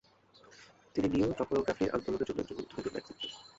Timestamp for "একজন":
2.31-2.45